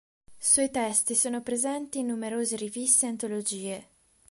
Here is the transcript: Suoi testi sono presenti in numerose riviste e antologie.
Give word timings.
Suoi 0.39 0.71
testi 0.71 1.13
sono 1.13 1.43
presenti 1.43 1.99
in 1.99 2.07
numerose 2.07 2.55
riviste 2.55 3.05
e 3.05 3.09
antologie. 3.09 3.87